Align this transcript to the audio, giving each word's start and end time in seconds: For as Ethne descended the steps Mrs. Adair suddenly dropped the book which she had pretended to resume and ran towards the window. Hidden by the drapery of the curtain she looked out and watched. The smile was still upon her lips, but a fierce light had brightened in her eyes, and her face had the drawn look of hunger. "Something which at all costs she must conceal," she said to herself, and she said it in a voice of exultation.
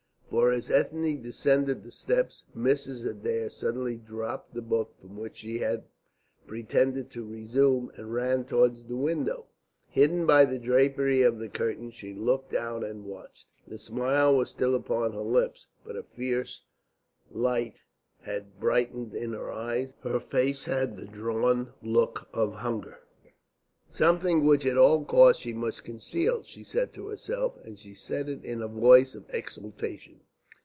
For 0.31 0.49
as 0.53 0.69
Ethne 0.71 1.21
descended 1.21 1.83
the 1.83 1.91
steps 1.91 2.45
Mrs. 2.55 3.05
Adair 3.05 3.49
suddenly 3.49 3.97
dropped 3.97 4.53
the 4.53 4.61
book 4.61 4.95
which 5.03 5.37
she 5.37 5.57
had 5.59 5.83
pretended 6.47 7.11
to 7.11 7.25
resume 7.25 7.91
and 7.97 8.13
ran 8.13 8.45
towards 8.45 8.85
the 8.85 8.95
window. 8.95 9.47
Hidden 9.89 10.25
by 10.25 10.45
the 10.45 10.57
drapery 10.57 11.21
of 11.21 11.37
the 11.37 11.49
curtain 11.49 11.91
she 11.91 12.13
looked 12.13 12.53
out 12.55 12.81
and 12.81 13.03
watched. 13.05 13.49
The 13.67 13.77
smile 13.77 14.33
was 14.33 14.49
still 14.49 14.73
upon 14.73 15.11
her 15.11 15.19
lips, 15.19 15.67
but 15.83 15.97
a 15.97 16.01
fierce 16.03 16.61
light 17.29 17.75
had 18.21 18.57
brightened 18.57 19.13
in 19.13 19.33
her 19.33 19.51
eyes, 19.51 19.95
and 20.01 20.13
her 20.13 20.19
face 20.21 20.63
had 20.63 20.95
the 20.95 21.05
drawn 21.07 21.73
look 21.81 22.29
of 22.33 22.53
hunger. 22.53 22.99
"Something 23.93 24.45
which 24.45 24.65
at 24.65 24.77
all 24.77 25.03
costs 25.03 25.41
she 25.41 25.51
must 25.51 25.83
conceal," 25.83 26.43
she 26.43 26.63
said 26.63 26.93
to 26.93 27.07
herself, 27.07 27.57
and 27.65 27.77
she 27.77 27.93
said 27.93 28.29
it 28.29 28.41
in 28.45 28.61
a 28.61 28.67
voice 28.69 29.15
of 29.15 29.25
exultation. 29.33 30.21